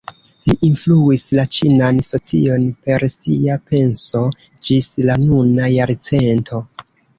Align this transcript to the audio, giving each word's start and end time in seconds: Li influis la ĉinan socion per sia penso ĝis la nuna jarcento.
Li 0.49 0.53
influis 0.67 1.25
la 1.39 1.43
ĉinan 1.55 1.99
socion 2.07 2.65
per 2.87 3.05
sia 3.17 3.59
penso 3.75 4.25
ĝis 4.71 4.91
la 5.11 5.21
nuna 5.29 5.71
jarcento. 5.77 6.67